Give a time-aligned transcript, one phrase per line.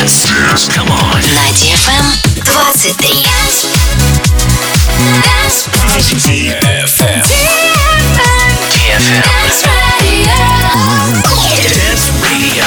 [0.00, 0.66] Dance.
[0.74, 1.20] Come on.
[1.34, 3.26] На DFM 23.
[6.24, 7.22] DFM.
[8.72, 9.22] DFM.
[11.68, 12.64] Dance Radio.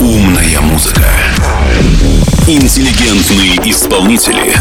[0.00, 1.04] Умная музыка.
[2.46, 4.56] Интеллигентные исполнители.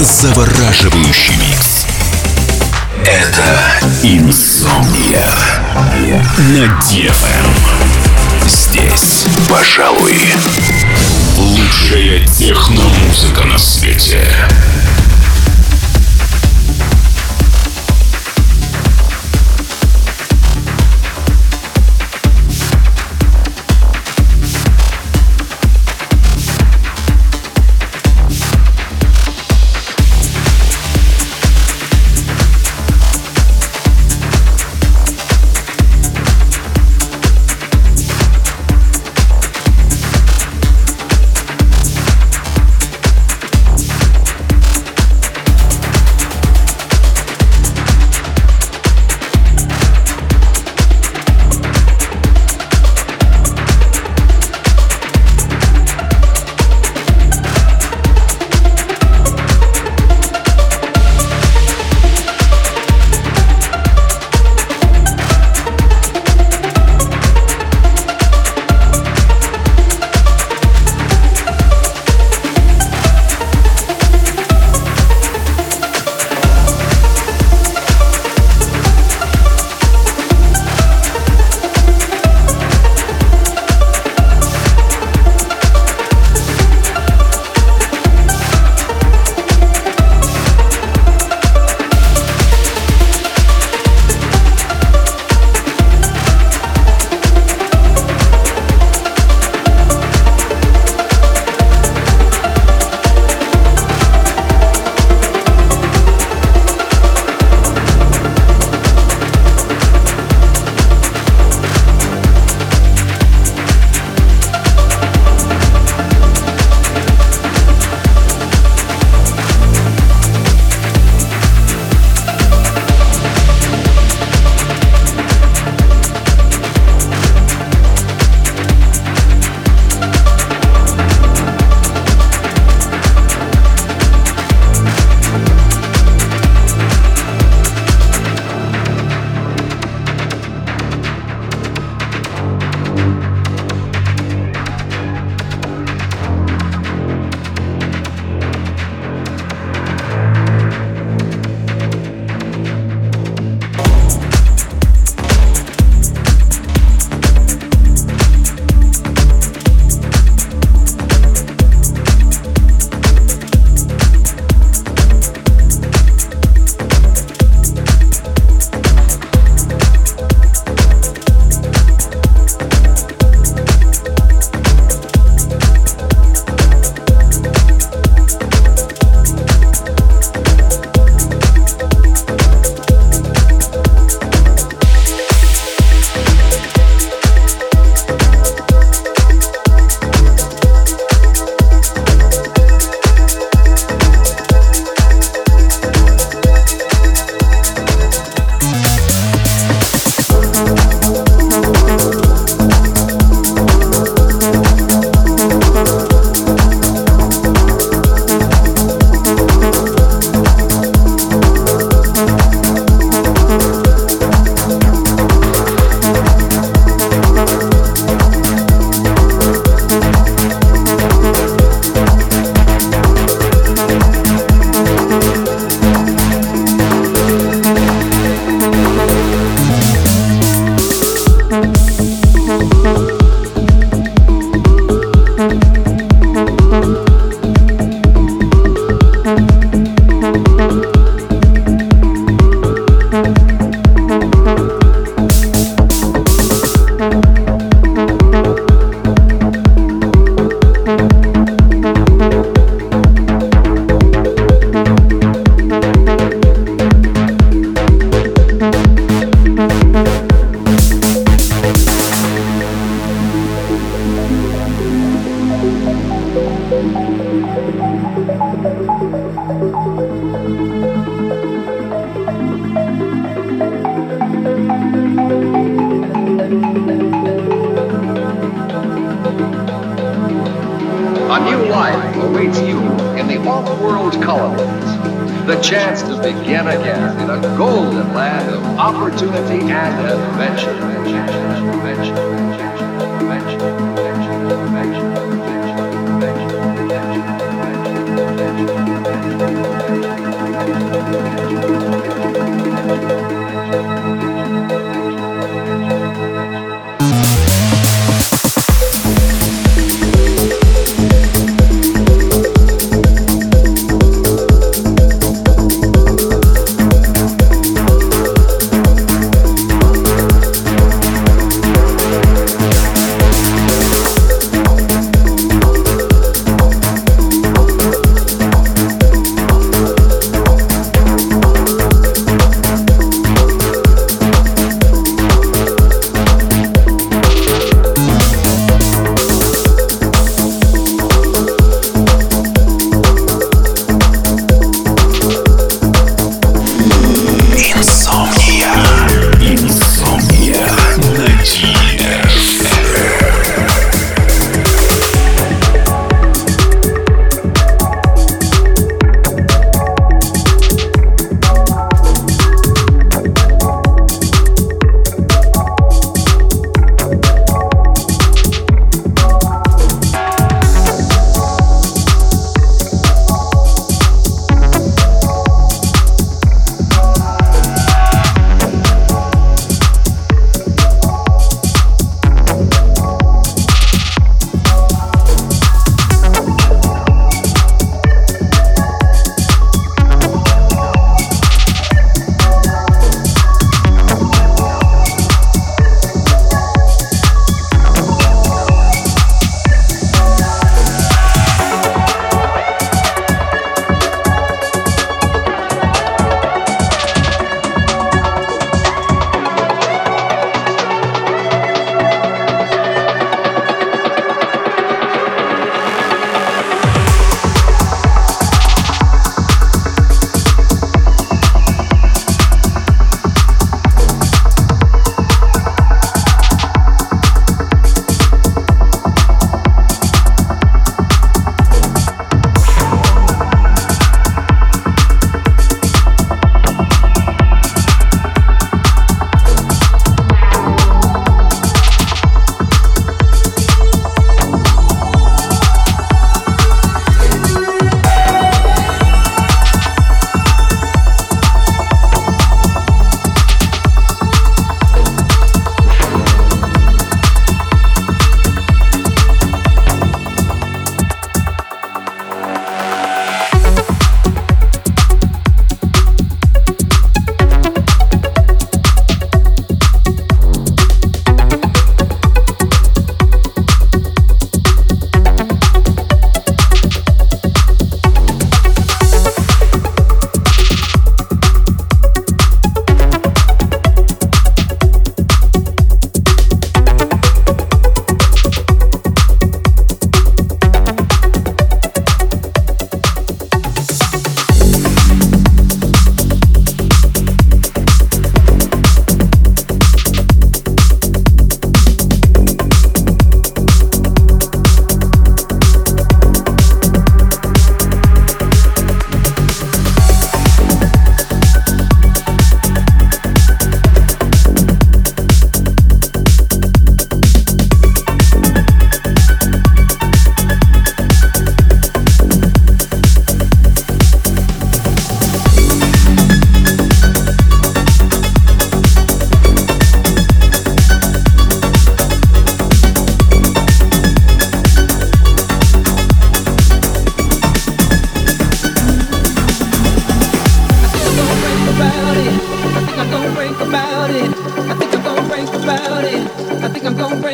[0.00, 1.84] Завораживающий микс.
[3.04, 3.44] Это
[4.02, 5.28] Инсомния
[6.38, 7.73] на DFM.
[8.46, 10.18] Здесь, пожалуй,
[11.38, 14.26] лучшая техномузыка на свете.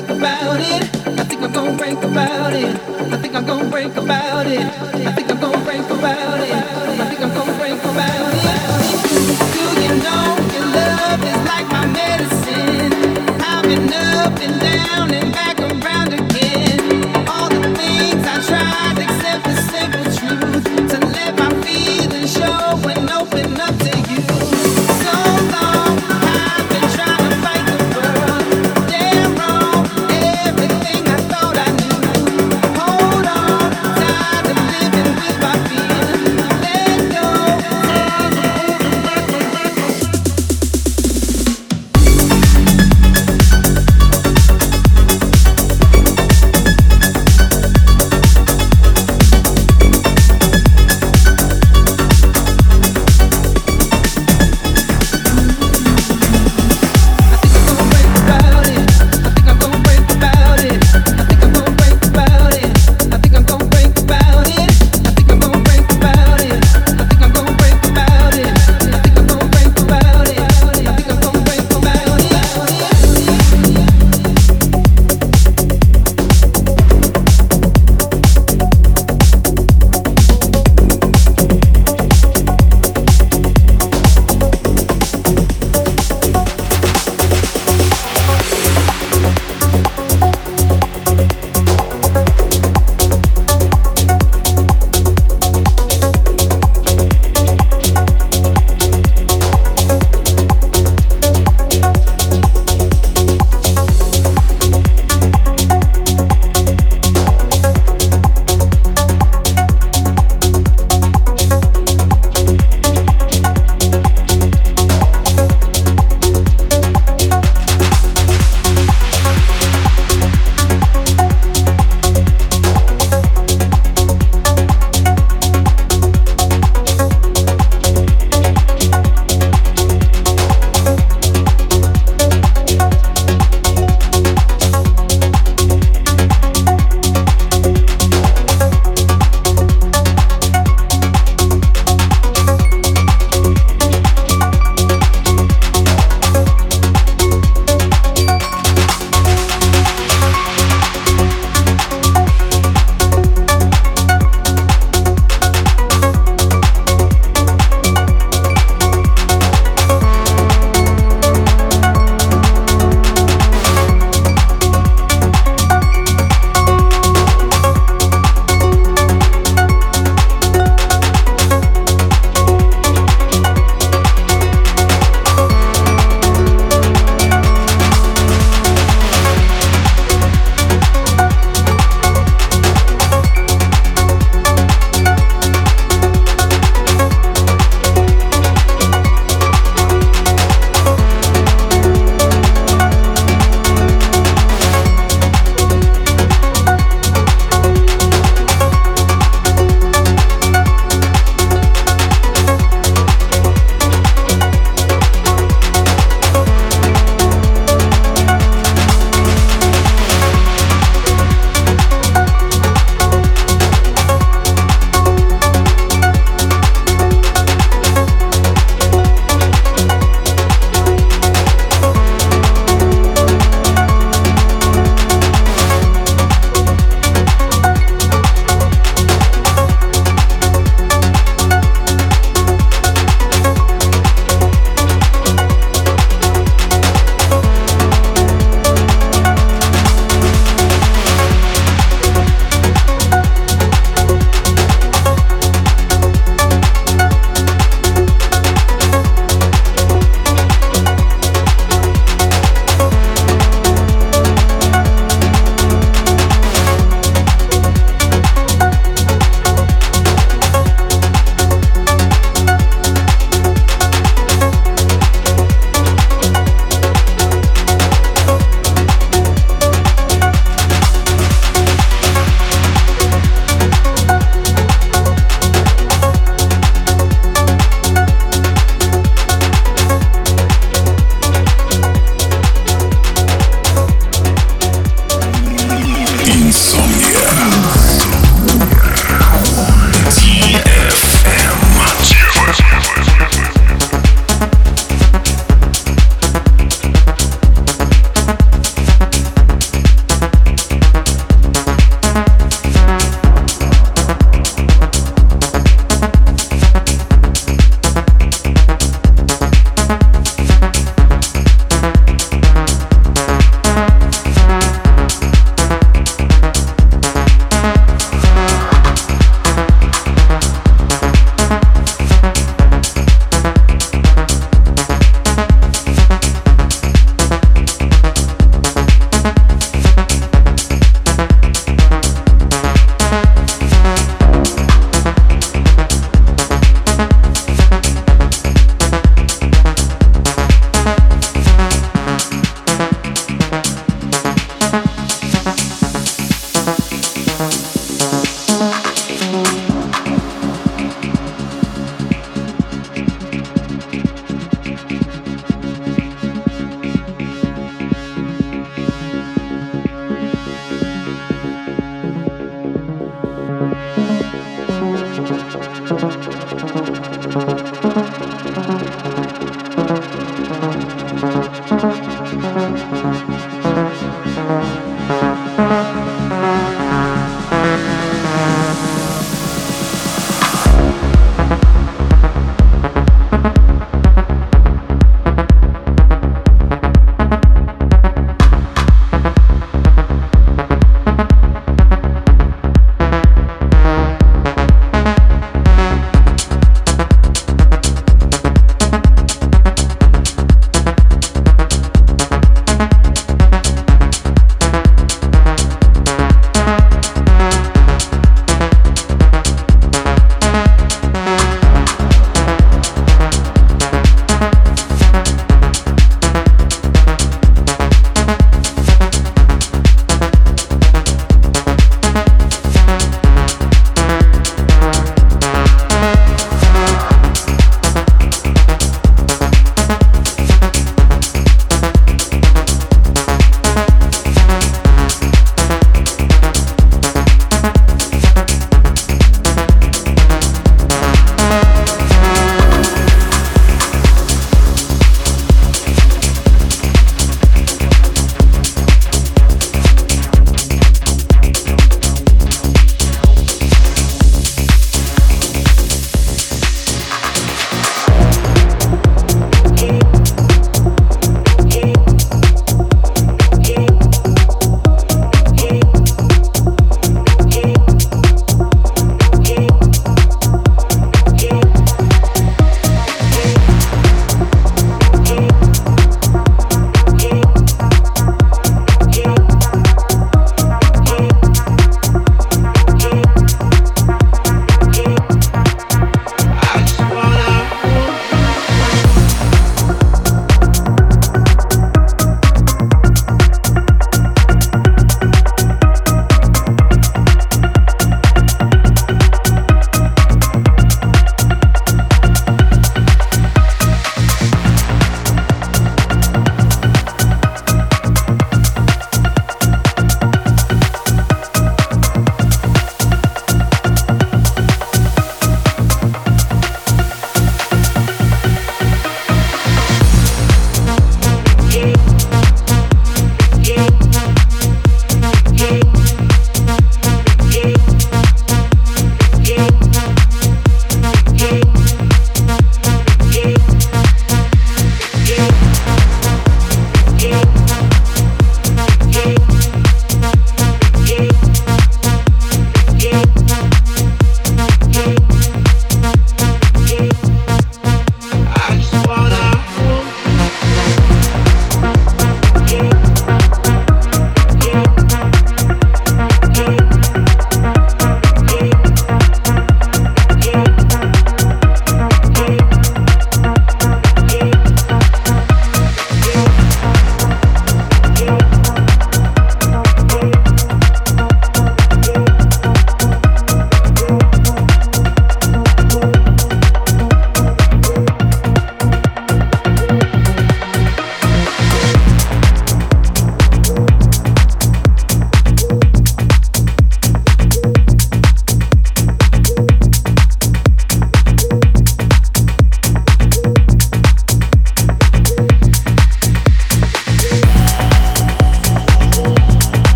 [0.00, 0.45] think about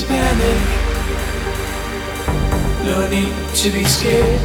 [0.00, 0.60] to panic.
[2.84, 4.40] No need to be scared.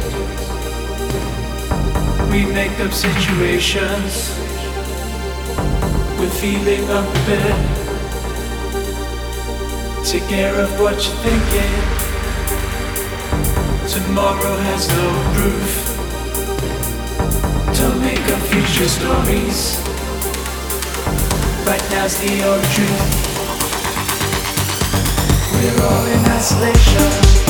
[2.30, 4.30] We make up situations.
[6.18, 7.60] We're feeling unprepared.
[10.06, 11.74] Take care of what you're thinking.
[13.94, 15.72] Tomorrow has no proof.
[17.78, 19.76] Don't make up future stories.
[21.66, 23.31] Right now's the only truth.
[25.62, 27.41] We're all in isolation.